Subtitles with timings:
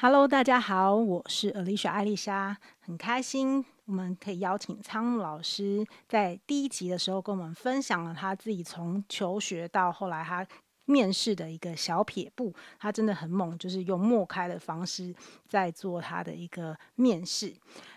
[0.00, 10.46] Hello，大家好，我是 Alicia 艾丽莎，很开心我们可以邀请苍木老师在第一集的时候跟我们分享了他自己从求学到后来他
[10.84, 15.12] 面试的一个小撇步，他真的很猛，就是用默开的方式
[15.48, 17.52] 在做他的一个面试。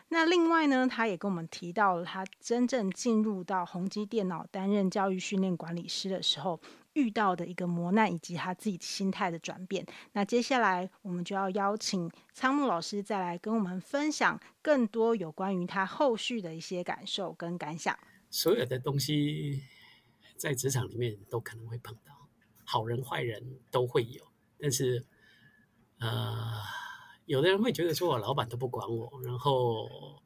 [0.08, 6.60] 那另外呢，他也跟我们提到了他真正进入到宏基电脑担任教育训练管理师的时候。
[6.94, 9.86] 遇到的一个磨难，以及他自己心态的转变。
[10.12, 17.98] 那接下来我们就要邀请仓木老师再来跟我们分享更多有关于他后续的一些感受跟感想。
[18.30, 19.64] 所有的东西
[20.36, 22.28] 在职场里面都可能会碰到，
[22.66, 24.28] 好人坏人都会有。
[24.60, 25.06] 但是，
[26.00, 26.60] 呃，
[27.26, 30.22] 有的人会觉得说，我老板都不管我，然后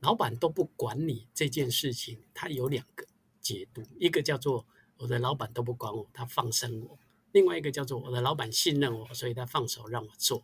[0.00, 3.06] 老板都不管你这件事情，他有两个
[3.40, 4.66] 解读，一个叫做。
[5.04, 6.96] 我的老板都不管我，他放生我；
[7.32, 10.42] 另外一个叫做我的老板信任我，所以他放手让我做。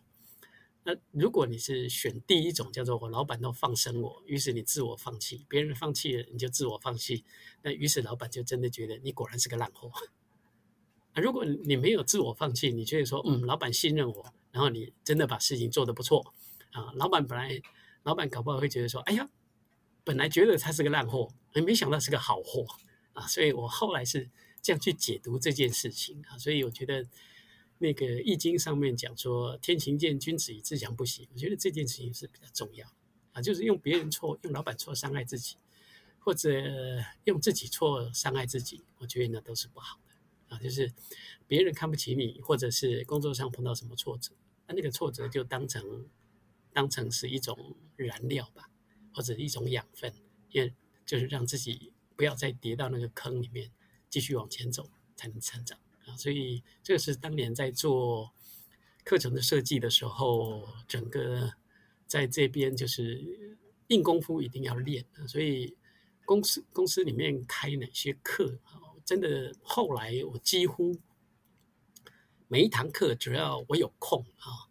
[0.83, 7.25] 那如果你是选第一种，叫做我老板都放生我，于是你自我放弃，别人放弃了你就自我放弃，
[7.63, 9.91] 那于是老板就真的觉得你果然是个烂货。
[11.13, 16.31] 啊，如果你没有自我放弃，你觉得说嗯，老板信任我，然后你真的把事情做得不错
[16.71, 17.59] 啊，老板本来
[18.03, 19.27] 老板搞不好会觉得说，哎呀，
[20.03, 21.29] 本来觉得他是个烂货，
[21.65, 22.63] 没想到是个好货
[23.13, 24.29] 啊，所以我后来是。
[24.61, 27.07] 这样去解读这件事情啊，所以我觉得
[27.79, 32.87] 那个《易经》上面讲说“天行健，君子以自强不息”，我觉得这件事情是比较重要
[33.31, 35.57] 啊，就是用别人错、用老板错伤害自己，
[36.19, 36.51] 或者
[37.23, 40.59] 用自己错伤害自己，我觉得那都是不好的啊。
[40.59, 40.93] 就是
[41.47, 44.31] 别人看不起你，或者是工作上碰到什么挫折，
[44.67, 46.07] 那那个挫折就当成
[46.71, 48.69] 当成是一种燃料吧，
[49.11, 50.13] 或者一种养分，
[50.51, 50.71] 也
[51.03, 53.71] 就是让自己不要再跌到那个坑里面。
[54.11, 56.15] 继续往前走才能成长啊！
[56.17, 58.31] 所以这个是当年在做
[59.05, 61.53] 课程的设计的时候，整个
[62.05, 63.57] 在这边就是
[63.87, 65.05] 硬功夫一定要练。
[65.27, 65.75] 所以
[66.25, 68.93] 公司公司里面开哪些课啊？
[69.05, 70.99] 真的后来我几乎
[72.47, 74.67] 每一堂课，只要我有空啊，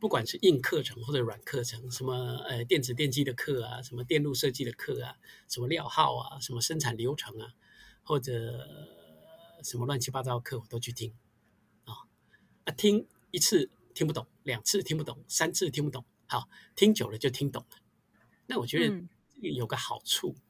[0.00, 2.14] 不管是硬课程或者软课程，什么
[2.48, 5.16] 呃电子电机的课啊，什么电路设计的课啊，
[5.46, 7.52] 什么料号啊，什么生产流程啊。
[8.04, 8.66] 或者
[9.62, 11.14] 什么乱七八糟的课我都去听，
[11.84, 11.94] 啊
[12.64, 17.78] 啊听一次听不懂，两次听不懂，三次听不懂，好，听久了就听懂了。
[18.46, 19.08] 那我觉得
[19.40, 20.42] 有个好处，嗯、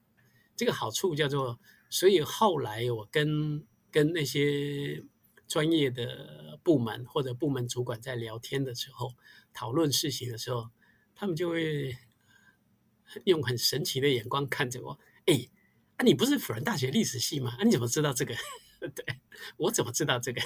[0.56, 5.04] 这个好处叫做，所以后来我跟跟那些
[5.46, 9.14] 专业的部门或者部门主管在聊天的时候，
[9.52, 10.70] 讨论事情的时候，
[11.14, 11.98] 他们就会
[13.24, 15.50] 用很神奇的眼光看着我，哎。
[16.02, 17.56] 你不是辅仁大学历史系吗？
[17.58, 18.34] 啊，你怎么知道这个？
[18.94, 19.04] 对，
[19.56, 20.40] 我怎么知道这个？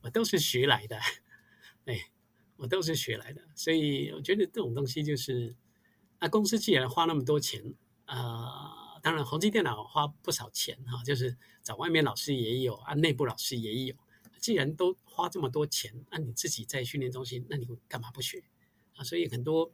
[0.00, 0.98] 我都是学来的，
[1.84, 2.10] 哎，
[2.56, 3.42] 我都是学来的。
[3.54, 5.54] 所以我觉得这种东西就是，
[6.18, 7.74] 啊，公司既然花那么多钱，
[8.04, 13.94] 啊、呃，当然宏基电脑花不少钱哈，就是找外面老师也有，啊，内部老师也有。
[14.38, 18.44] 既然都花这么多钱，那、啊、你自己在训练中心，那你干嘛不学？
[18.94, 19.72] 啊，所以很多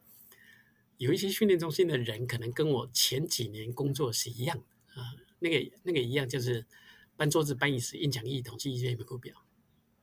[0.96, 4.64] 有一些训练中心的人，可能跟我前几年工作是一样的。
[4.94, 6.66] 啊，那个那个一样，就是
[7.16, 9.44] 搬桌子、搬椅子、印讲义、统计一些评估表，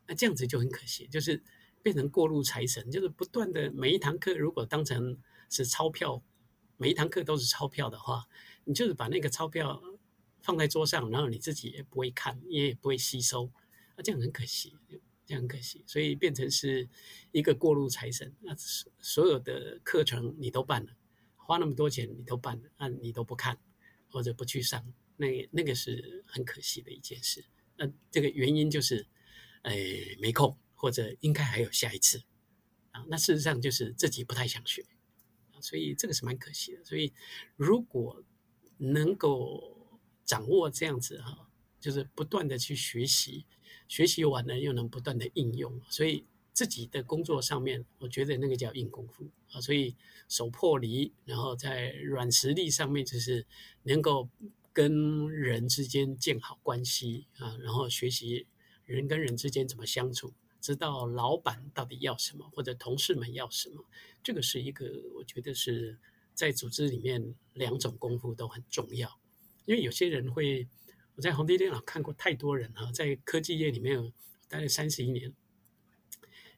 [0.07, 1.43] 那这样子就很可惜，就是
[1.81, 5.17] 变成过路财神，就是不断的每一堂课如果当成
[5.49, 6.23] 是钞票，
[6.77, 8.27] 每一堂课都是钞票的话，
[8.65, 9.81] 你就是把那个钞票
[10.41, 13.51] 放在桌上，然后你自己也不会看，也不会吸收，
[13.95, 14.75] 啊，这样很可惜，
[15.25, 16.89] 这样很可惜，所以变成是
[17.31, 18.55] 一个过路财神，那
[18.99, 20.91] 所有的课程你都办了，
[21.35, 23.59] 花那么多钱你都办了，那你都不看。
[24.09, 27.45] 或者不去上，那那个是很可惜的一件事。
[27.77, 29.07] 那这个原因就是，
[29.61, 29.75] 哎，
[30.19, 32.23] 没空，或者应该还有下一次
[32.91, 33.05] 啊。
[33.07, 34.85] 那事实上就是自己不太想学，
[35.61, 36.83] 所以这个是蛮可惜的。
[36.83, 37.13] 所以
[37.55, 38.23] 如果
[38.77, 41.49] 能够掌握这样子哈，
[41.79, 43.45] 就是不断的去学习，
[43.87, 46.25] 学习完了又能不断的应用，所以。
[46.59, 49.95] 自己的工作上面，我觉得那个叫硬功夫啊，所以
[50.27, 53.47] 手破离，然后在软实力上面，就是
[53.83, 54.27] 能够
[54.73, 58.45] 跟人之间建好关系啊，然后学习
[58.83, 63.85] 人跟人之间怎么相处，知道老板到底要什么，或者同事们要什么，
[64.21, 64.85] 这个是一个
[65.15, 65.97] 我觉得是
[66.33, 69.17] 在组织里面两种功夫都很重要，
[69.63, 70.67] 因为有些人会，
[71.15, 74.11] 我在宏碁电脑看过太多人啊，在科技业里面
[74.49, 75.33] 待了三十一年。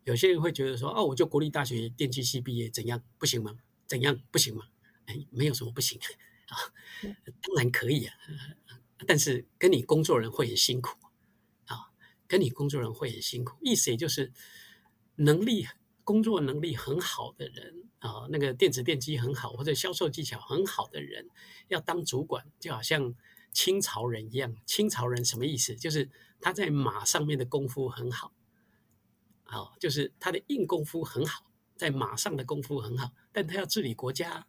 [0.04, 3.56] 有些人会觉得说：“哦，我就国立大学电机系毕业，怎样不行吗？
[3.88, 4.66] 怎样不行吗？
[5.06, 6.00] 哎，没有什么不行
[6.48, 6.58] 啊，
[7.42, 8.16] 当然可以啊。
[9.08, 10.96] 但是跟你工作人会很辛苦
[11.66, 11.92] 啊，
[12.28, 13.58] 跟你工作人会很辛苦。
[13.62, 14.32] 意思也就是
[15.16, 15.68] 能力，
[16.04, 21.28] 工作能力很好的人啊，那个电子电机很好或者销售技巧很好的人，
[21.68, 23.14] 要当主管，就好像
[23.52, 24.56] 清朝人一样。
[24.66, 25.76] 清朝人什么意思？
[25.76, 26.10] 就是
[26.40, 28.34] 他在马上面的功夫很好，
[29.60, 34.48] 啊，就是他的硬功夫很好，在马上的功夫很好，但他要治理国家，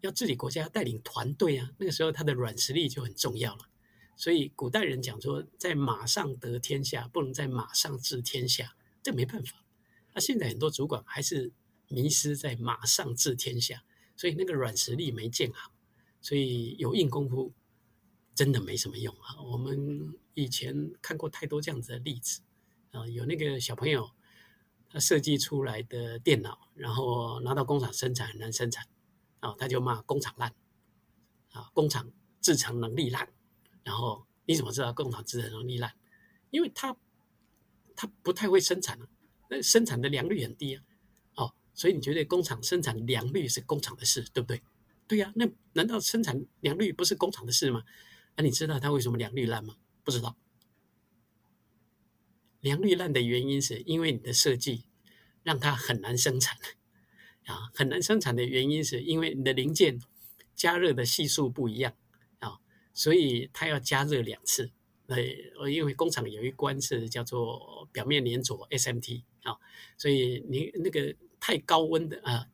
[0.00, 3.68] 要治理国家，带领团队啊，那个时候他的软实力就很重要了。
[4.16, 9.64] 所以古代人讲说，在马上得天下，不能在马上治天下，这没办法。
[10.12, 11.52] 那、现在很多主管还是
[11.88, 13.82] 迷失在马上治天下，
[14.14, 15.72] 所以那个软实力没建好，
[16.20, 17.52] 所以有硬功夫
[18.34, 19.42] 真的没什么用啊。
[19.42, 22.42] 我们以前看过太多这样子的例子
[22.94, 24.08] 啊，有那个小朋友
[24.88, 28.86] 他设计出来的电脑，然后拿到工厂生产很难生产
[29.40, 30.54] 啊，他就骂工厂烂
[31.52, 32.10] 啊，工厂
[32.40, 33.28] 制程能力烂。
[33.82, 35.92] 然后你怎么知道工厂制程能力烂？
[36.50, 36.96] 因为他
[37.96, 39.08] 他不太会生产啊。
[39.50, 40.82] 那生产的良率很低啊，
[41.34, 44.62] 哦，所以你觉得工厂生产良率是工厂的事，对不对？
[45.06, 47.82] 对呀，那难道生产良率不是工厂的事吗？
[48.36, 49.76] 那你知道它为什么良率烂吗？
[50.02, 50.34] 不知道。
[52.64, 54.86] 良率烂的原因是因为你的设计
[55.42, 56.56] 让它很难生产
[57.44, 60.00] 啊，很难生产的原因是因为你的零件
[60.54, 61.92] 加热的系数不一样
[62.38, 62.56] 啊，
[62.94, 64.72] 所以它要加热两次。
[65.06, 69.58] 对，因为工厂有一关是叫做表面粘着 SMT 啊，
[69.98, 72.46] 所以你那个太高温的啊，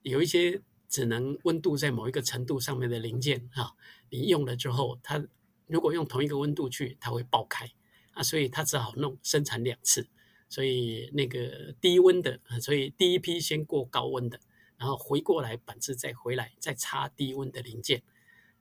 [0.00, 3.72] 有一些只能温度在某一个程度上面的零件啊，
[4.08, 5.22] 你用了之后，它
[5.66, 7.70] 如果用同一个温度去，它会爆开
[8.14, 10.08] 啊，所以它只好弄生产两次，
[10.48, 14.40] 所以那个低温的，所以第一批先过高温的，
[14.76, 18.02] 然后回过来板子再回来再插低温的零件，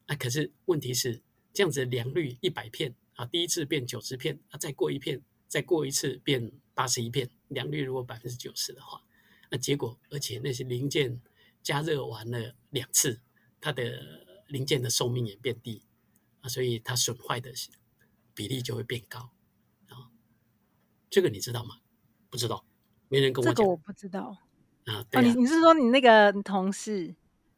[0.07, 1.21] 啊，可是问题是
[1.53, 2.95] 这样子良率一百片。
[3.15, 9.03] 啊，第一次变九十片，啊，再过一片，再过一次变八十一片，良率如果百分之九十的话，
[9.51, 11.21] 那结果，而且那些零件
[11.61, 13.21] 加热完了两次，
[13.61, 15.83] 它的零件的寿命也变低，
[16.41, 17.53] 啊，所以它损坏的
[18.33, 19.29] 比例就会变高，
[21.13, 21.75] 这个你知道吗？
[22.31, 22.65] 不知道，
[23.07, 23.53] 没人跟我讲。
[23.53, 24.35] 这个我不知道。
[24.85, 25.21] 啊，对啊。
[25.21, 27.13] 哦，你你是说你那个同事？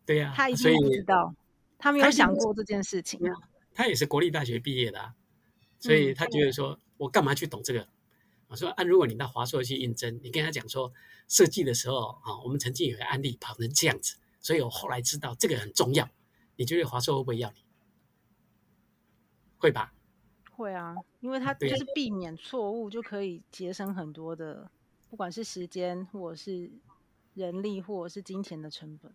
[0.06, 1.34] 对呀，他一定不知道，
[1.78, 3.34] 他没有想过这件事情啊。
[3.74, 5.16] 他也是国立大学毕业的啊。
[5.80, 7.88] 所以他觉得说，我干嘛去懂这个？
[8.48, 10.92] 我说啊，如果你到华硕去应征，你跟他讲说，
[11.30, 16.10] 设计的时候啊，我们曾经有个案例跑成这样子，所以我后来知道这个很重要。
[16.57, 17.63] 你觉得华硕会不会要你？
[19.57, 19.94] 会吧？
[20.56, 24.69] 会啊，因为它就是避免错误，就可以节省很多的，
[25.10, 26.72] 不管是时间，或者是
[27.34, 29.12] 人力，或者是金钱的成本。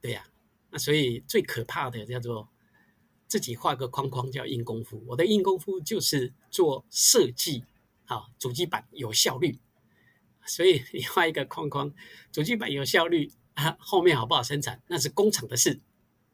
[0.00, 0.26] 对呀，
[0.70, 2.48] 那所以最可怕的叫做。
[3.30, 7.62] 自己画个框框叫硬功夫，我的硬功夫就是做设计，
[8.06, 9.58] 啊，主机板有效率，
[10.46, 11.92] 所以你画一个框框，
[12.32, 15.78] 主机板有效率啊，后面好不好生产那是工厂的事，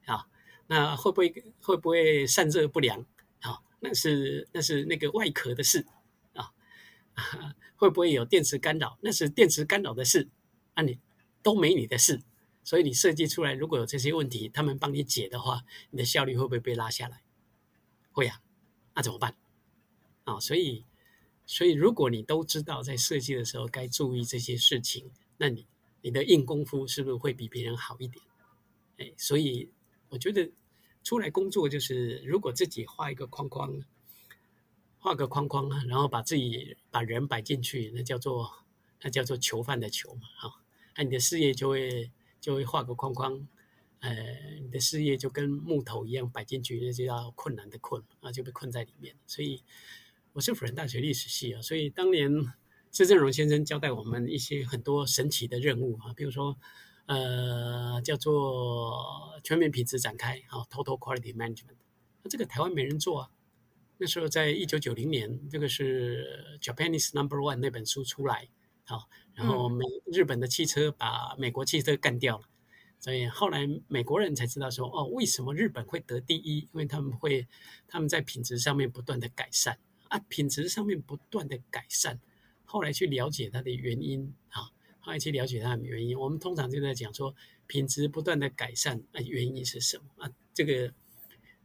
[0.06, 0.28] 啊，
[0.68, 3.04] 那会不会会不会散热不良
[3.40, 3.60] 啊？
[3.84, 5.86] 那是那是那个外壳的事
[6.32, 6.50] 啊，
[7.76, 8.98] 会不会有电磁干扰？
[9.02, 10.30] 那是电磁干扰的事，
[10.74, 10.98] 那、啊、你
[11.42, 12.22] 都没你的事。
[12.64, 17.22] 所以你设计出来，如果有这些问题，他们帮你解的话，你的效率会不会被拉下来？
[18.10, 18.40] 会啊，
[18.94, 19.36] 那怎么办？
[20.24, 20.86] 啊，所以，
[21.44, 25.66] 所以如果你都知道在设计的时候该注意这些事情，那你
[26.00, 28.24] 你的硬功夫是不是会比别人好一点？
[28.96, 29.68] 哎，所以
[30.08, 30.50] 我觉得
[31.04, 33.80] 出来工作就是，如果自己画一个框框，
[34.98, 38.50] 画个框框，然后把自己把人摆进去，那叫做
[39.02, 40.60] 那叫做囚犯的囚嘛，哈，
[40.96, 42.10] 那你的事业就会。
[42.44, 43.48] 就会画个框框，
[44.00, 44.12] 呃，
[44.60, 49.16] 你的事业就跟木头一样摆进去，那就叫困难的困啊，就被困在里面。
[49.26, 49.62] 所以
[50.34, 52.30] 我是辅仁大学历史系啊，所以当年
[52.92, 56.58] 施正荣先生交代我们一些很多神奇的任务啊，比如说
[57.06, 61.76] 呃，叫做全面品质展开啊，Total Quality Management，
[62.22, 63.30] 那这个台湾没人做啊。
[63.98, 68.48] 那时候在一九九零年，这个是 Japanese Number One 那本书出来，
[68.84, 69.08] 好。
[69.34, 72.44] 然后美日本的汽车把美国汽车干掉了，
[73.00, 76.58] 所以后来美国人才知道说哦，为什么日本会得第一？
[76.60, 77.48] 因为他们会
[77.88, 79.76] 他们在品质上面不断的改善
[80.08, 82.20] 啊，品质上面不断的改善。
[82.64, 84.70] 后来去了解它的原因啊，
[85.12, 86.18] 来去了解它的原因。
[86.18, 87.34] 我们通常就在讲说
[87.66, 90.30] 品质不断的改善啊，原因是什么啊？
[90.52, 90.92] 这个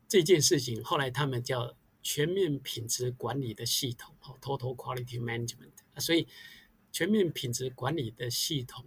[0.08, 6.28] 这件事情后来他们叫全面品质管理的系统，Total Quality Management 啊，所以。
[6.92, 8.84] 全面品质管理的系统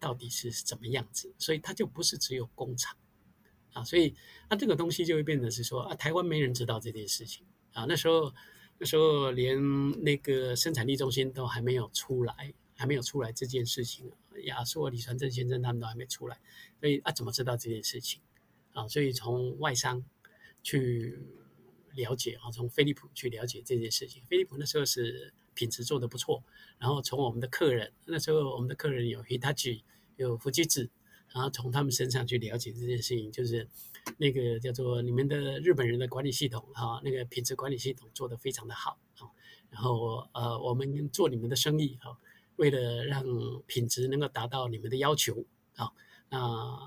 [0.00, 1.34] 到底是怎么样子？
[1.38, 2.96] 所以它就不是只有工厂
[3.74, 4.14] 啊，所以
[4.48, 7.84] 那这个东西就会变成是说啊，台湾没人知道这件事情啊。
[7.86, 8.32] 那时候
[8.78, 9.60] 那时候连
[10.02, 14.10] 那个生产力中心都还没有出来还没有出来这件事情，
[14.44, 16.38] 亚硕、李传正先生他们都还没出来，
[16.80, 18.20] 所以啊，怎么知道这件事情
[18.72, 18.86] 啊？
[18.88, 20.04] 所以从外商
[20.62, 21.18] 去
[21.94, 24.22] 了解啊，从飞利浦去了解这件事情。
[24.26, 26.42] 飞利浦那时候是品质做得不错，
[26.78, 29.82] 然后从我们的客人那时候我们的客人有 Hitachi
[30.16, 30.90] 有富士子，
[31.32, 33.68] 然后从他们身上去了解这件事情，就是
[34.18, 39.30] 那个叫做你们的日本人的管理系统哈，那个品质管理系统做得非常的好啊。
[39.70, 42.16] 然后呃，我们做你们的生意哈，
[42.56, 43.24] 为了让
[43.66, 45.44] 品质能够达到你们的要求
[45.76, 45.92] 啊，
[46.30, 46.78] 那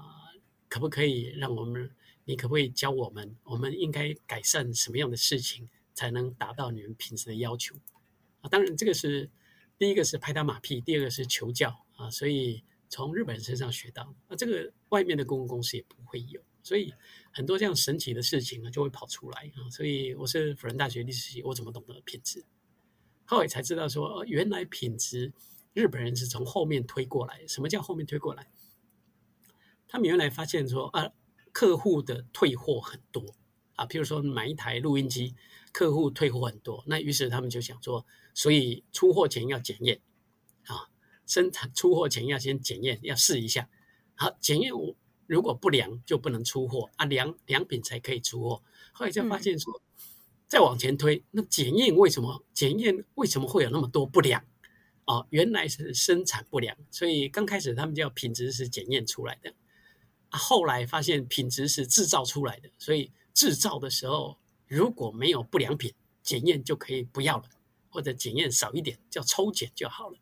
[0.70, 1.90] 可不可以让我们？
[2.30, 7.74] 你可不可以教我们，我们应该改善什么样的事情，才能达到你们品质的要求？
[8.42, 9.30] 啊，当然这个是
[9.78, 16.94] 第一个是拍打马屁，第二个是求教啊，所以从日本人身上学到，那这个外面的公共公司也不会有，所以
[17.32, 19.70] 很多这样神奇的事情啊就会跑出来啊。
[19.70, 22.44] 所以我是辅仁大学历史系，我怎么懂得品质？
[23.24, 25.32] 后来才知道说，原来品质
[25.78, 27.46] 日本人是从后面推过来。
[27.46, 28.48] 什么叫后面推过来？
[29.88, 31.12] 他们原来发现说啊，
[31.52, 33.36] 客户的退货很多
[33.76, 35.36] 啊，譬如说买一台录音机，
[35.72, 38.04] 客户退货很多，那于是他们就想说，
[38.34, 40.02] 所以出货前要检验
[40.66, 40.90] 啊，
[41.28, 43.70] 生产出货前要先检验，要试一下。
[44.16, 44.72] 好，检验
[45.28, 48.64] 如果不良就不能出货啊，良良品才可以出货。
[48.94, 49.72] 后来就发现说。
[49.74, 49.82] 嗯
[50.48, 54.42] 再往前推，那检验为什么检验为什么会有那么多不良？
[55.08, 59.54] 哦，原来是生产不良，所以刚开始他们叫品质是检验出来的，
[60.30, 64.38] 啊，后来发现品质是制造出来的，所以制造的时候
[64.68, 67.50] 如果没有不良品，检验就可以不要了，
[67.90, 70.18] 或者检验少一点，叫抽检就好了。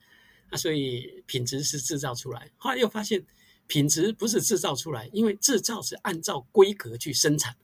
[0.51, 3.25] 那所以品质是制造出来，后来又发现
[3.65, 7.57] 品质不是制造出来，因为制造是按照规格去生产，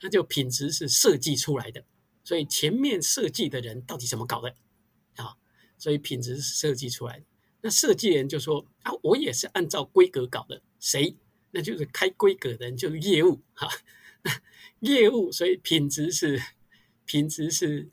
[0.00, 1.84] 那就品质是设计出来的。
[2.22, 4.54] 所以前面设计的人到底怎么搞的
[5.16, 5.34] 啊？
[5.78, 7.24] 所以品质是设计出来的。
[7.62, 10.60] 那设计人就说啊，我也是按照规格搞的。
[10.78, 11.16] 谁？
[11.50, 13.68] 那就是开规格的人，就是业务哈。
[14.22, 14.30] 那
[14.80, 16.42] 业务，所以品质是
[17.06, 17.88] 品质是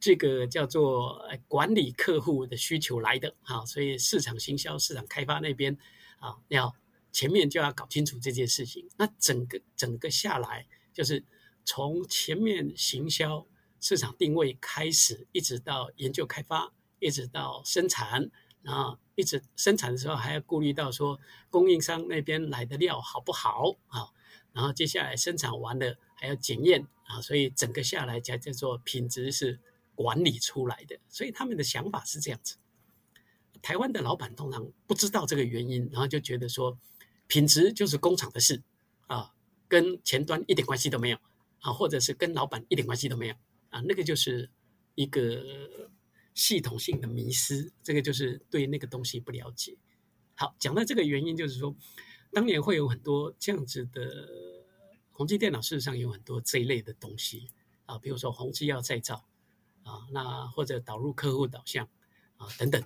[0.00, 3.64] 这个叫做管理客户的需求来的哈。
[3.64, 5.78] 所以市场行销、市场开发那边
[6.18, 6.74] 啊，要
[7.12, 8.88] 前面就要搞清楚这件事情。
[8.96, 11.24] 那整个整个下来，就是
[11.64, 13.46] 从前面行销。
[13.80, 18.30] 市场定位开始，一直到研究开发，一直到生产，
[18.62, 21.18] 然后一直生产的时候还要顾虑到说
[21.50, 24.08] 供应商那边来的料好不好啊？
[24.52, 29.60] 然后接下来生产完了还要检验啊，所以整个下来才叫做品质是
[29.94, 30.98] 管理出来的。
[31.08, 32.56] 所以他们的想法是这样子。
[33.62, 36.78] 台湾的老板通常不知道这个原因，然后就觉得说
[37.26, 38.62] 品质就是工厂的事
[39.06, 39.32] 啊，
[39.68, 41.18] 跟前端一点关系都没有
[41.60, 43.34] 啊，或者是跟老板一点关系都没有。
[43.70, 44.50] 啊，那个就是
[44.94, 45.90] 一个
[46.38, 49.76] 系统性的迷思，这个就是对那个东西不了解。
[50.36, 51.74] 好，讲到这个原因，就是说，
[52.30, 54.24] 当年会有很多这样子的
[55.10, 57.48] 宏碁电脑，事实上有很多这一类的东西
[57.86, 59.26] 啊，比如说宏碁要再造
[59.82, 61.88] 啊，那或者导入客户导向
[62.36, 62.80] 啊等等，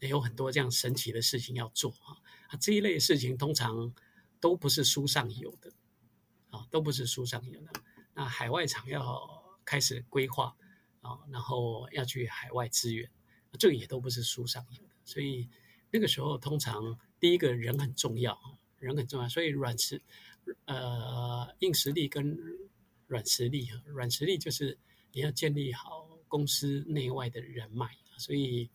[0.00, 2.20] 也有很多这样神奇的事情要做啊。
[2.48, 3.94] 啊，这一类事情通常
[4.38, 5.72] 都不是书上有的
[6.50, 7.70] 啊，都不是书上有的。
[8.12, 9.38] 那海外厂要。
[9.68, 10.56] 开始规划
[11.00, 13.10] 啊，然后要去海外支援，
[13.58, 15.48] 这个也都不是书上有的，所以
[15.90, 18.38] 那个时候通常第一个人很重要，
[18.78, 20.00] 人很重要，所以软实
[20.66, 22.36] 呃硬实力跟
[23.06, 24.76] 软实力，软实力就是
[25.12, 28.68] 你要建立好公司内外的人脉，所以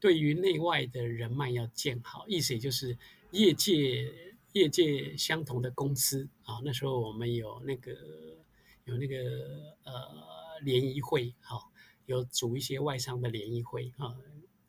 [0.00, 2.96] 对于内外的人脉要建好，意思也就是
[3.30, 4.12] 业界
[4.52, 7.96] 业界相同的公司啊，那时候我们有那个。
[8.86, 9.16] 有那个
[9.84, 9.92] 呃
[10.64, 11.70] 联谊会，哈、
[12.06, 14.16] 有组一些外商的联谊会，啊、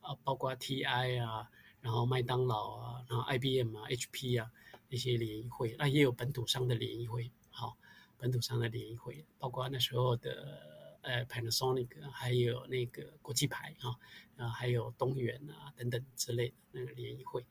[0.01, 1.49] 啊，包括 TI 啊，
[1.81, 4.51] 然后麦当劳啊，然后 IBM 啊，HP 啊
[4.89, 7.77] 那些联谊会，那也有本土商的联谊会，好、
[8.17, 13.95] 本土商的联谊会，包括那时候的呃 Panasonic，还有那个国际牌，啊、
[14.37, 17.45] 啊，还有东元啊等等之类的那个联谊会，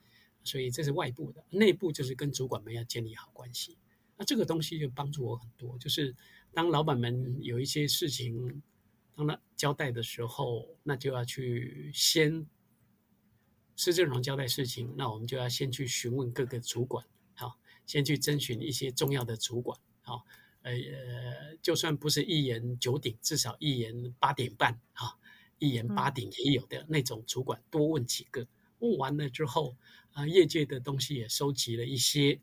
[0.45, 3.79] 所以这是外部的，内部就是跟主管们要建立好关系，
[4.17, 6.15] 那这个东西就帮助我很多，就是。
[6.55, 8.63] 当老板们有一些事情，
[9.17, 12.47] 当他交代的时候，那就要去先
[13.75, 20.25] 施正荣交代事情，那我们就要先去询问各个主管，好，先去征询一些重要的主管，好，
[20.63, 20.73] 呃，
[21.61, 25.19] 就算不是一言九鼎，至少一言八点半，哈，
[25.59, 28.47] 一言八鼎也有的那种主管，多问几个，
[28.79, 29.77] 问完了之后，
[30.13, 32.41] 啊，业界的东西也收集了一些。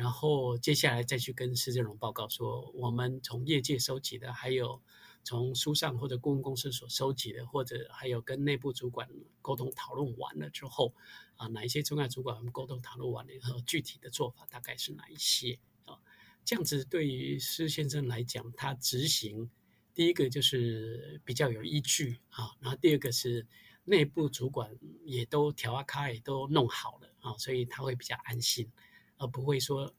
[0.00, 4.80] 然后接下来再去跟施正荣报告说，我们从业界收集的，还有
[5.22, 9.06] 从书上或者顾问公司所收集的，或者还有跟内部主管
[9.42, 10.94] 沟通讨论完了之后，
[11.36, 16.00] 啊，哪一些重要主管我们沟通讨论完了以后，具体的做法大概是哪一些啊？
[16.46, 19.50] 这样子对于施先生来讲，他执行
[19.92, 23.46] 第一个就是比较有依据啊，然后第二个是
[23.84, 28.72] 内部主管也都调啊卡也都弄好了啊，所以他会比较安心，
[29.20, 29.94] 而不会说。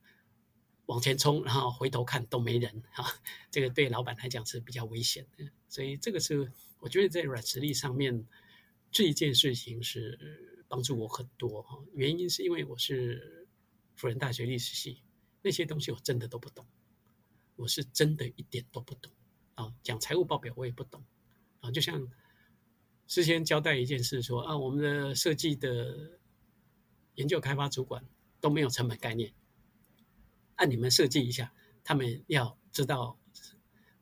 [0.87, 3.05] 往前冲，然后回头看都没人啊，
[3.49, 5.49] 这个对老板来讲是比较危险的。
[5.69, 8.27] 所以这个是我觉得在软实力上面
[8.91, 11.81] 这一件事情是帮助我很多哈。
[11.93, 13.47] 原因是因为我是
[13.95, 15.01] 辅仁大学历史系，
[15.41, 16.65] 那些东西我真的都不懂，
[17.55, 19.13] 我是真的一点都不懂
[19.55, 19.73] 啊。
[19.83, 21.01] 讲财务报表我也不懂
[21.61, 21.71] 啊。
[21.71, 22.05] 就像
[23.07, 26.19] 事先交代一件事说啊，我们的设计的
[27.15, 28.03] 研究开发主管
[28.41, 29.33] 都没有成本概念。
[30.57, 33.17] 那你们设计一下，他们要知道，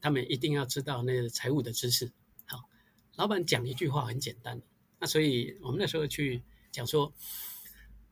[0.02, 2.12] 他们一定要知道那个财务的知识。
[2.46, 2.68] 好，
[3.16, 4.62] 老板讲一句话很简单，
[5.00, 6.42] 那所以我们那时候去
[6.72, 7.14] 讲说，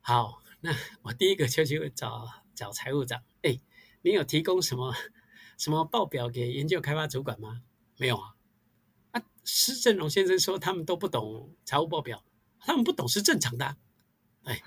[0.02, 3.60] 好，那我第一个就去找找财务长，哎，
[4.02, 4.96] 你有提供什么
[5.58, 7.64] 什么报表给研究开发主管吗？
[7.98, 8.36] 没有啊。
[9.12, 12.24] 啊，施正荣先生说他们都不懂财务报表，
[12.60, 13.76] 他们不懂是正常的。
[14.44, 14.62] 哎，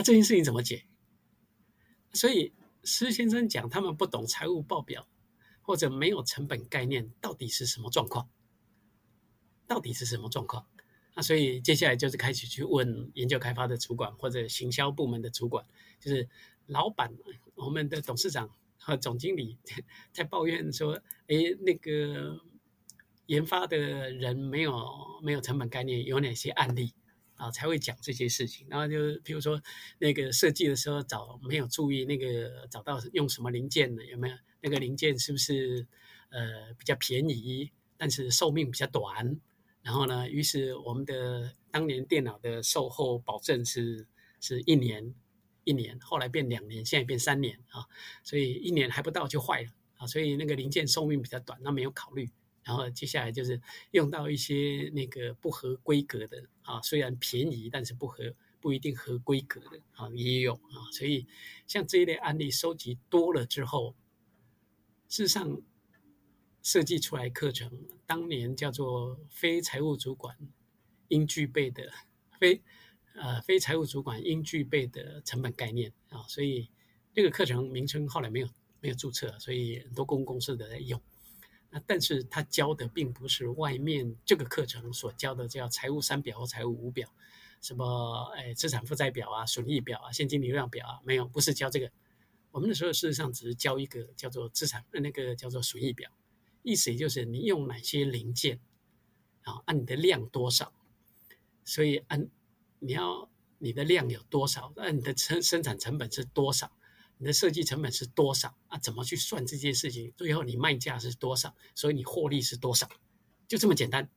[0.00, 0.86] 那，这件事情怎么解？
[2.14, 5.06] 所以施先生讲他们不懂财务报表，
[5.60, 8.30] 或者没有成本概念，到底是什么状况？
[9.66, 10.66] 到底是什么状况？
[11.14, 15.66] 那所以接下来就是开始去问研究开发的主管或者行销部门的主管，
[16.00, 16.26] 就是
[16.64, 17.14] 老板，
[17.54, 19.58] 我们的董事长和总经理
[20.12, 20.94] 在抱怨说
[21.28, 22.40] ：“哎，那个
[23.26, 26.94] 研发的人没有没有成本概念，有哪些案例？”
[27.40, 28.66] 啊，才会讲这些事情。
[28.68, 29.58] 然后就是比如说，
[29.98, 34.04] 那个设计的时候找没有注意那个找到用什么零件呢？
[34.04, 35.86] 有没有那个零件是不是
[36.28, 39.40] 呃比较便宜，但是寿命比较短？
[39.80, 44.06] 然后呢，于是我们的当年电脑的售后保证是
[44.38, 45.14] 是一年
[45.64, 47.86] 一年，后来变两年，现在变三年啊，
[48.22, 52.28] 所以一年还不到就坏了啊，所以那个零件寿命比较短，那没有考虑。
[52.62, 53.60] 然后接下来就是
[53.92, 60.92] 用到一些那个不合规格的啊，虽然便宜，但是不合不一定合规格的啊，也有啊。
[60.92, 61.26] 所以
[61.66, 63.96] 像这一类案例收集多了之后，
[65.08, 65.62] 事实上
[66.62, 67.72] 设计出来课程，
[68.06, 70.36] 当年叫做非财务主管
[71.08, 71.90] 应具备的
[72.38, 72.62] 非
[73.14, 76.22] 呃非财务主管应具备的成本概念啊。
[76.28, 76.70] 所以
[77.14, 78.48] 这个课程名称后来没有
[78.80, 81.00] 没有注册，所以很多公共公司都在用。
[81.70, 87.08] 那但是他教的并不是外面这个课程所教的叫财务三表或财务五表，
[87.60, 91.90] 什么诶资产负债表啊、损益表啊、现金流量表啊，没有，不是教这个。
[92.50, 96.10] 我们那时候事实上只是教一个叫做资产，那个叫做损益表，
[96.62, 98.58] 意思也就是你用哪些零件
[99.42, 100.72] 啊，按你的量多少，
[101.64, 102.28] 所以按
[102.80, 106.72] 你要你的量有多少，按你的生生产成本是多少。
[107.20, 108.78] 你的设计成本是多少啊？
[108.78, 110.10] 怎么去算这件事情？
[110.16, 111.54] 最后你卖价是多少？
[111.74, 112.88] 所以你获利是多少？
[113.46, 114.08] 就这么简单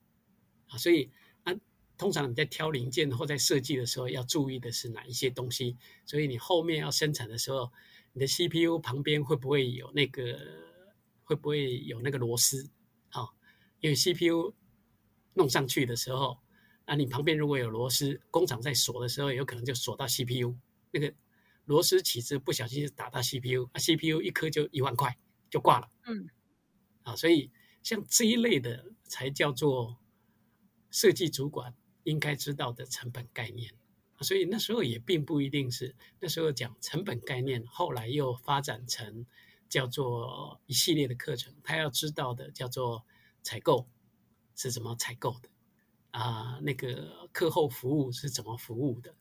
[0.70, 0.78] 啊！
[0.78, 1.12] 所以
[1.44, 1.54] 啊，
[1.98, 5.76] 通常你在挑零件或在设计的时候要注意的是哪一些东西？
[6.06, 7.70] 所以你后面要生产的时候，
[8.14, 10.40] 你的 CPU 旁边会不会有那个？
[11.26, 12.70] 会不会有那个螺丝？
[13.10, 13.28] 啊，
[13.82, 14.54] 因为 CPU
[15.34, 16.38] 弄上去的时候，
[16.86, 20.56] 啊，你旁边如果有螺丝，工厂在锁的时候有可能就锁到 CPU
[20.92, 21.14] 那个。
[21.66, 25.18] 螺丝起子不小心打到 CPU，啊，CPU 一颗就一万块
[25.50, 25.90] 就挂了。
[26.06, 26.28] 嗯，
[27.04, 29.98] 啊，所以像这一类的才叫做
[30.92, 31.74] 设计主管
[32.04, 33.74] 应该知道的成本概念。
[34.22, 39.26] 所以那时候也并不一定是那时候讲成本概念，后来又发展成
[39.68, 41.54] 叫做一系列的课程。
[41.64, 43.06] 他要知道的叫做
[43.42, 43.90] 采购
[44.56, 45.50] 是怎么采购的，
[46.12, 49.14] 啊，那个课后服务是怎么服务的。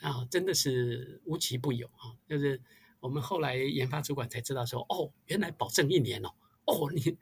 [0.00, 2.16] 啊，真的是无奇不有啊！
[2.26, 2.60] 就是
[3.00, 6.32] 我们后来研发主管才知道说，哦，原来保证一年哦，
[6.64, 7.18] 哦，你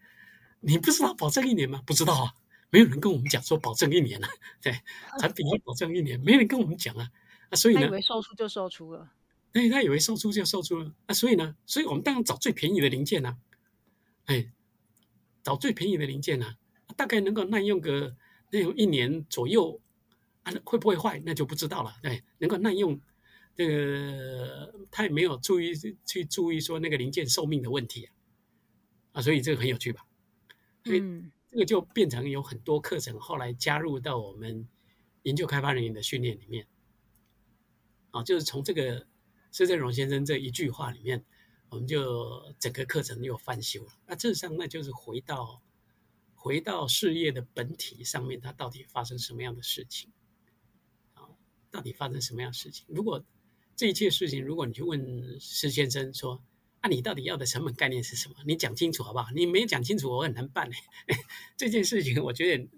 [0.60, 1.82] 你不知道保证一年吗？
[1.86, 2.34] 不知道啊，
[2.70, 4.28] 没有人跟我们讲说保证一年啊，
[4.62, 4.72] 对，
[5.20, 7.10] 产品要保证一年，没人跟我们讲啊，
[7.50, 9.10] 啊，所以呢，他以为售出就售出了，
[9.50, 13.36] 对，他以为售出就售出了，啊，所以呢，所以我们当然找最便宜的零件啊，
[14.26, 14.52] 哎，
[15.42, 16.56] 找最便宜的零件啊，
[16.96, 18.14] 大概能够耐用个
[18.52, 19.80] 耐用一年左右。
[20.64, 21.22] 会不会坏？
[21.24, 21.96] 那就不知道了。
[22.02, 23.00] 对，能够耐用，
[23.54, 25.72] 这个他也没有注意
[26.06, 28.12] 去注意说那个零件寿命的问题啊，
[29.12, 30.06] 啊，所以这个很有趣吧？
[30.84, 31.00] 所以
[31.50, 34.68] 这个就变成有很多课程后来加入到我们
[35.22, 36.66] 研究开发人员的训练里面，
[38.10, 39.06] 啊，就是从这个
[39.50, 41.24] 施正荣先生这一句话里面，
[41.68, 43.92] 我们就整个课程又翻修了。
[44.06, 45.60] 那事实上，那就是回到
[46.34, 50.10] 回到事业的本体上面，它到底发生什么样的事情？
[51.70, 52.86] 到底发生什么样的事情？
[52.88, 53.24] 如果
[53.76, 56.42] 这一切事情，如果你去问施先生说，
[56.80, 58.36] 啊，你到底要的成本概念是什么？
[58.46, 59.30] 你讲清楚好不好？
[59.34, 60.70] 你没讲清楚，我很难办
[61.06, 61.16] 哎。
[61.56, 62.68] 这件事情我觉得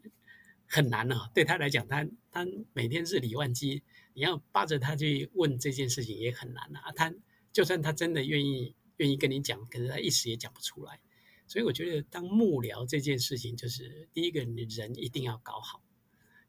[0.66, 3.82] 很难啊，对他来讲，他他每天日理万机，
[4.14, 6.92] 你要扒着他去问这件事情也很难啊。
[6.92, 7.14] 他
[7.52, 11.00] 就算他真的愿意愿意跟你讲，可是他一时也讲不出来。
[11.46, 15.82] 所以我觉得当幕僚这件事情，就是第一个，你人一定要搞好，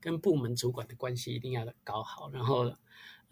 [0.01, 2.73] 跟部门主管的关系一定要搞好，然后。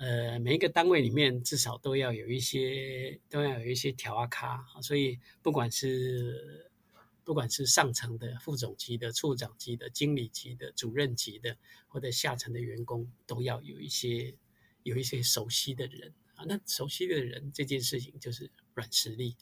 [0.02, 6.72] 呃，每一个单位里面至少都要有一些，都要有一些条啊卡，所以不管是
[7.26, 11.58] 不管是上层的副总级的、处长级的、经理级的、主任级的，
[11.90, 14.34] 或者下层的员工，都要有一些
[14.84, 16.46] 有一些熟悉的人啊。
[16.48, 19.36] 那熟悉的人这件事情就是软实力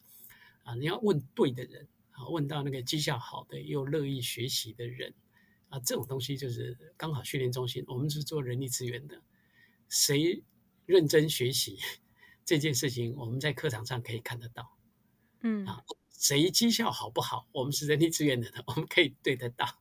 [0.63, 5.13] 啊，你要问对的人啊，问到那个绩效好的又乐意学习的人
[5.69, 9.21] 啊，这种东西就是刚好训练中心，我们是做人力资源的。
[9.89, 10.43] 谁
[10.85, 11.77] 认真学习
[12.45, 14.77] 这件事情，我们在课堂上可以看得到。
[15.41, 19.79] 嗯啊，谁绩效好不好，我们是人力资源的，我们可以对得到。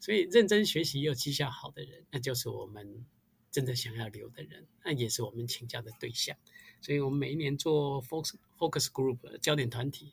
[0.00, 3.04] 所以认真学习又绩效好的人，那就是我们
[3.50, 6.36] 真的想要留的人，那也是我们请教的对象。
[6.80, 10.12] 所以我们每一年做 focus focus group 焦点团体，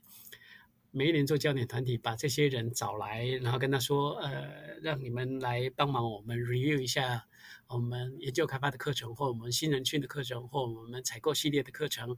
[0.98, 7.28] 每一年做焦点团体，把这些人找来，然后跟他说，呃，让你们来帮忙我们 review 一下。
[7.68, 12.16] 我们研究开发的课程，或我们新人训的课程，或我们采购系列的课程，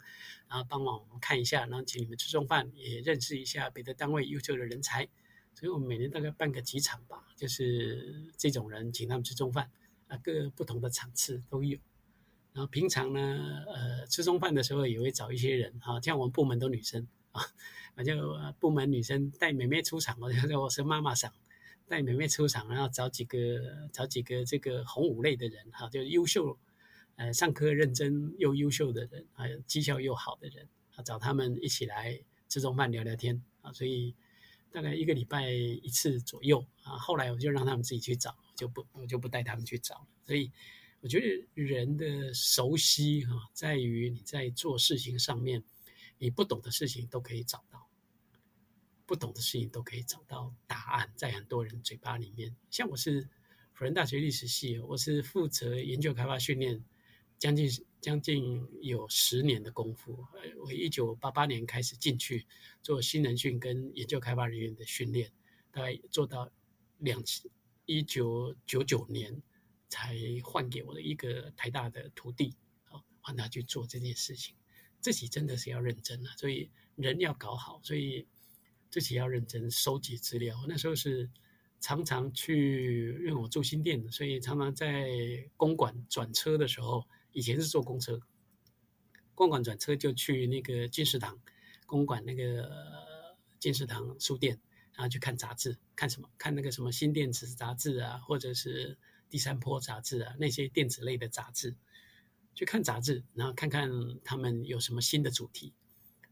[0.48, 5.08] 然后帮忙我们看一下，然后请你们吃中饭，也认识一下别的单位优秀的人才。
[5.56, 9.72] 所以我们每年大概办个几场吧，就是这种人请他们吃中饭，
[10.08, 11.80] 啊，各不同的场次都有。
[12.54, 17.42] 然后平常呢，呃，吃中饭的时候也会找一些人，哈，像我们部门都女生 啊，
[17.96, 18.20] 反正
[18.60, 21.32] 部门女生带妹妹出场，我 就说我是妈妈桑。
[21.90, 26.60] 带妹妹出场，然后找几个找几个这个红五类的人哈，就优秀，
[27.16, 33.72] 呃，上课认真又优秀的人，还有绩效又好的人，啊，找他们一起来吃中饭聊聊天啊。
[33.72, 34.14] 所以
[34.70, 36.98] 大概一个礼拜一次左右啊。
[36.98, 40.08] 后来我就让他们自己去找，就不我就不带他们去找了。
[40.26, 40.52] 所以
[41.00, 45.64] 我觉得人的熟悉哈，在于你在做事情上面，
[46.18, 47.88] 你不懂的事情都可以找到。
[49.06, 52.54] 不懂的事情都可以找到答案，在很多人嘴巴里面。
[52.70, 53.30] 像我是
[53.74, 56.84] 辅仁大学历史系，我是负责研究开发训练，
[57.40, 57.70] 将近
[58.02, 60.28] 将近有十年的功夫。
[60.58, 62.46] 我一九八八年开始进去
[62.82, 65.32] 做新人训跟研究开发人员的训练，
[65.72, 66.52] 大概做到
[66.98, 67.24] 两
[67.86, 69.42] 一九九九年
[69.88, 72.54] 才换给我的一个台大的徒弟，
[72.90, 74.54] 啊，换他去做这件事情。
[75.02, 78.28] 自己真的是要认真啊，所以人要搞好，所以。
[78.90, 80.64] 自己要认真收集资料。
[80.66, 81.30] 那时候是
[81.82, 85.10] 常常去，因为我住新店的，所以常常在
[85.58, 88.22] 公馆转车的时候，以前是坐公车，
[89.36, 91.38] 公馆转车就去那个金石堂
[91.86, 92.72] 公馆那个
[93.60, 94.58] 金石堂书店，
[94.94, 96.30] 然后去看杂志，看什么？
[96.38, 98.98] 看那个什么新电子杂志啊，或者是
[99.30, 101.76] 第三波杂志啊，那些电子类的杂志，
[102.58, 103.88] 去看杂志，然后看看
[104.24, 105.72] 他们有什么新的主题。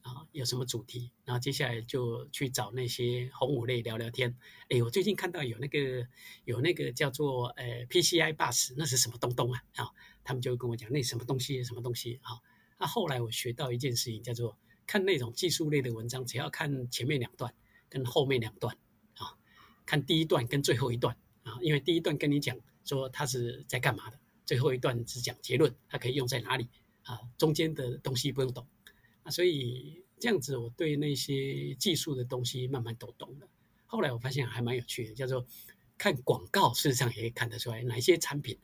[0.01, 1.11] 啊，有什么主题？
[1.23, 4.37] 然后接下来就去找那些红五类聊聊天。
[4.69, 6.07] 哎，我最近看到有那个
[6.43, 9.63] 有那个叫做呃 PCI Bus，那是什么东东啊？
[9.77, 9.89] 啊，
[10.23, 12.19] 他们就跟我讲那什么东西什么东西。
[12.21, 12.37] 啊，
[12.77, 17.51] 那后来我学到一件事情，叫做看那种技术类的文章，只要看前面两段
[17.89, 18.77] 跟后面两段
[19.15, 19.33] 啊，
[19.87, 26.67] 看第一段跟最后一段啊，因为第一段跟你讲说他是在干嘛的，最后一段只讲结论，它可以用在哪里
[27.03, 28.65] 啊，中间的东西不用懂。
[29.23, 33.47] 啊，所以这样子，我对那些技术的东西慢慢都懂了。
[33.87, 35.45] 后来我发现还蛮有趣的，叫做
[35.97, 38.57] 看广告，事实上也看得出来哪些产品，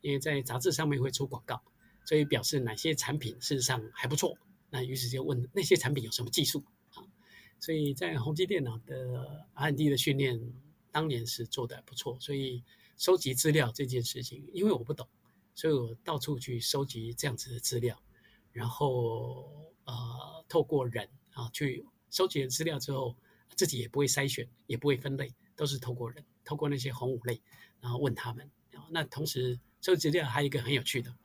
[0.00, 1.62] 因为在杂志上面会出广告，
[2.04, 4.36] 所以表示哪些产品事实上还不错。
[4.70, 6.62] 那于是就问那些产品有什么技术
[6.94, 7.02] 啊？
[7.60, 10.40] 所以在宏基电脑的 R&D 的训练，
[10.90, 12.18] 当年是做得还不错。
[12.20, 12.62] 所以
[12.96, 15.08] 收集资料这件事情，因为我不懂，
[15.58, 18.00] 所以我到处去收集这样子的资料，
[18.52, 19.66] 然后。
[19.88, 23.16] 呃，透过人啊去收集了资料之后，
[23.56, 27.40] 自己也不会筛选，也不会分类，都是透过人，透过那些红五类，
[27.80, 28.50] 然后问他们。
[28.90, 31.16] 那同时收集资料还有一个很有趣的，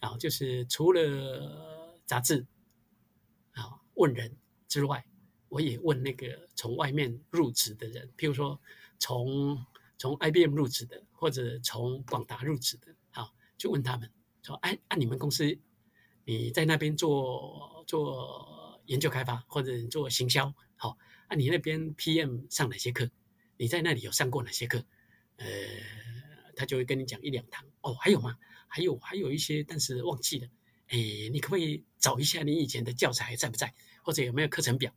[0.00, 2.44] 啊，就是除了杂志
[3.52, 5.06] 啊问人之外，
[5.48, 8.60] 我也问那个从外面入职的人，譬如说
[8.98, 9.64] 从
[9.96, 12.91] 从 IBM 入职的，或者从广达入职的，
[13.62, 14.10] 就问他们
[14.42, 15.56] 说，哎，按、你们公司。
[16.24, 20.96] 你在那边做做研究开发，或者做行销，好
[21.28, 23.08] 啊，你那边 PM 上哪些课？
[23.56, 24.84] 你在那里有上过哪些课？
[25.36, 25.46] 呃，
[26.56, 27.64] 他就会跟你讲一两堂。
[27.82, 28.36] 哦，还有吗？
[28.66, 30.48] 还有还有一些，但是忘记了。
[30.88, 30.98] 哎，
[31.32, 33.72] 你可不可以找一下你以前的教材还在不在，
[34.02, 34.92] 或者有没有课程表？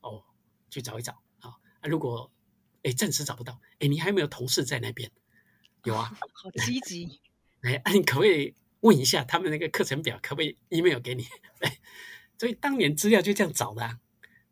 [0.00, 0.24] 哦，
[0.70, 1.50] 去找一找啊。
[1.80, 2.32] 啊，如果
[2.82, 5.10] 哎暂时找不到，哎，你还有没有同事在那边？
[5.84, 7.20] 有啊， 好积极。
[7.66, 11.24] 哎，啊， 你可不可以问一下他们那个课程表，可不可以 email 给你？
[11.60, 11.78] 哎，
[12.38, 13.98] 所以当年资料就这样找的啊。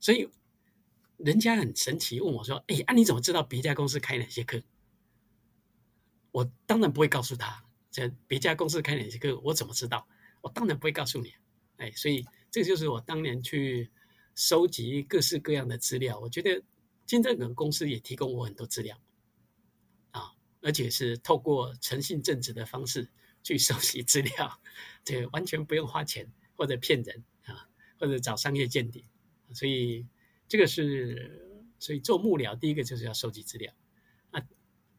[0.00, 0.28] 所以
[1.16, 4.60] 人家很神奇问我说：“哎，啊，你怎么知道别家公司开哪些课？”
[6.32, 10.06] 我当然不会告诉他，这别家公司开哪些课，我怎么知道？
[10.40, 11.32] 我当然不会告诉你，
[11.76, 13.88] 哎，所以这就是我当年去
[14.34, 16.18] 收集各式各样的资料。
[16.18, 16.60] 我觉得
[17.06, 18.98] 金正根公司也提供我很多资料，
[20.64, 23.08] 而且是透过诚信正直的方式
[23.44, 24.60] 去收集资料，
[25.04, 27.68] 这完全不用花钱或者骗人啊，
[28.00, 29.04] 或者找商业间谍。
[29.52, 30.04] 所以
[30.48, 33.72] 这个是，所以做幕僚第一个就是要收集资料，
[34.32, 34.42] 啊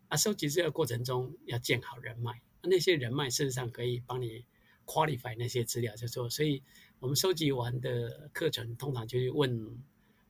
[0.07, 4.45] 啊，收集资料过程中要建好人脉，那些人脉事实上可以帮你。
[4.87, 6.61] qualify 那些资料，就说，所以
[6.99, 9.83] 我们收集完的课程，通常就是问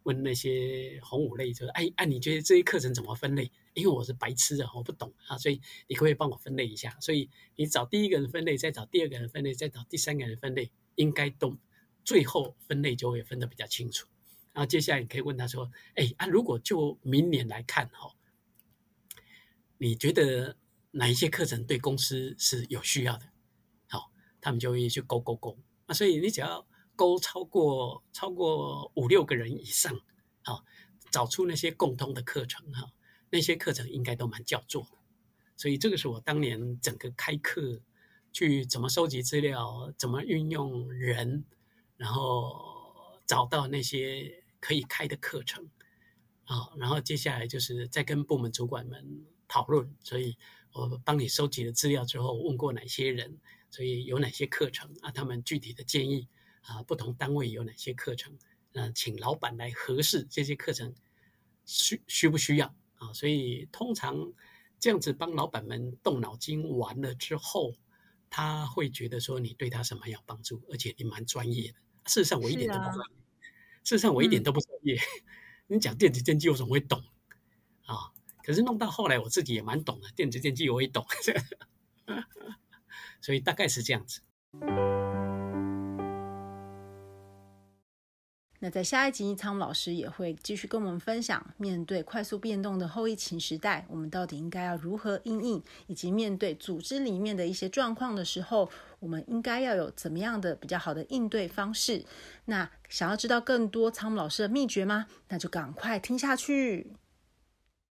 [0.05, 3.51] 问那些红五类，就是哎哎，你觉得这些课程怎么分类？
[3.73, 6.95] 因为我是白痴啊，我不懂啊，所以你可不可以帮我分类一下？
[7.01, 11.57] 所以你找第一个人分类，再找第二个人分类，再找第三个人分类，应该都
[12.03, 14.07] 最后分类就会分得比较清楚。
[14.53, 18.15] 然后接下来你可以问他说，哎啊，如果就明年来看哈，
[19.79, 20.55] 你觉得
[20.91, 23.25] 哪一些课程对公司是有需要的？
[23.87, 26.65] 好他们就会去勾勾勾啊，所以你只要
[26.95, 29.93] 勾超过超过五六个人以上，
[30.43, 30.63] 啊，
[31.11, 32.91] 找出那些共通的课程哈，
[33.29, 34.97] 那些课程应该都蛮叫座的。
[35.57, 37.81] 所以这个是我当年整个开课
[38.31, 41.45] 去怎么收集资料，怎么运用人，
[41.97, 45.69] 然后找到那些可以开的课程
[46.45, 49.95] 啊，然后接下来就是再跟部门主管们讨论。
[50.03, 50.37] 所以
[50.73, 53.39] 我帮你收集了资料之后，问过哪些人。
[53.71, 55.11] 所以有哪些课程啊？
[55.11, 56.29] 他们具体的建议
[56.65, 58.37] 啊，不同单位有哪些课程？
[58.71, 60.93] 那请老板来核实这些课程
[61.63, 63.13] 需需不需要啊？
[63.13, 64.33] 所以通常
[64.79, 67.73] 这样子帮老板们动脑筋完了之后，
[68.29, 71.77] 他会觉得说你对他什么有帮助，而且你蛮专业的。
[72.05, 73.41] 事实上我一点都不专业，啊、
[73.83, 74.95] 事实上我一点都不专业。
[74.95, 74.99] 嗯、
[75.77, 77.01] 你讲电子电机我怎么会懂
[77.85, 78.11] 啊？
[78.43, 81.05] 可是弄到后来我自己也蛮懂的，电子电机我也懂。
[83.21, 84.21] 所以大概是这样子。
[88.65, 98.67] 那在下一集，仓木老师也会继续跟我们分享，面对快速变动的后疫情时代，我们到底应该要如何应应，以及面对组织里面的一些状况的时候，
[98.99, 102.03] 我们应该要有怎么样的比较好的应对方式。
[102.45, 105.05] 那想要知道更多仓木老师的秘诀吗？
[105.27, 106.87] 那就赶快听下去。